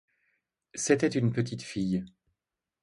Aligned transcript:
C'était 0.73 1.09
une 1.13 1.31
petite 1.31 1.61
fille. 1.61 2.03